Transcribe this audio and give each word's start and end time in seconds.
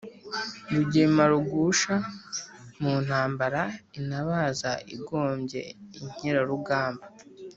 Rugema 0.75 1.23
rugusha 1.31 1.93
mu 2.81 2.93
ntambara 3.05 3.61
intabaza 3.97 4.71
igombye 4.95 5.61
inkerarugamba, 6.01 7.05